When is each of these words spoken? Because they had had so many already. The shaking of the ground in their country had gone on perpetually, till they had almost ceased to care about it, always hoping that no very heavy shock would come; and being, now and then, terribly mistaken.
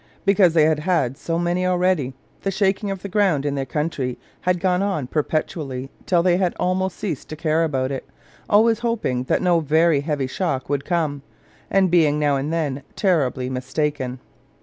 Because 0.25 0.55
they 0.55 0.65
had 0.65 0.79
had 0.79 1.15
so 1.15 1.37
many 1.37 1.63
already. 1.63 2.15
The 2.41 2.49
shaking 2.49 2.89
of 2.89 3.03
the 3.03 3.07
ground 3.07 3.45
in 3.45 3.53
their 3.53 3.67
country 3.67 4.17
had 4.41 4.59
gone 4.59 4.81
on 4.81 5.05
perpetually, 5.05 5.91
till 6.07 6.23
they 6.23 6.37
had 6.37 6.55
almost 6.59 6.97
ceased 6.97 7.29
to 7.29 7.35
care 7.35 7.63
about 7.63 7.91
it, 7.91 8.07
always 8.49 8.79
hoping 8.79 9.25
that 9.25 9.43
no 9.43 9.59
very 9.59 9.99
heavy 10.01 10.25
shock 10.25 10.69
would 10.69 10.85
come; 10.85 11.21
and 11.69 11.91
being, 11.91 12.17
now 12.17 12.35
and 12.35 12.51
then, 12.51 12.81
terribly 12.95 13.47
mistaken. 13.47 14.17